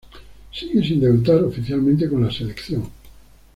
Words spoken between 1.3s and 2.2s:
oficialmente